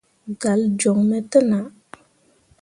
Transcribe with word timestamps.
Galle 0.41 0.67
joŋ 0.79 0.97
me 1.09 1.17
te 1.31 1.39
nah. 1.49 1.67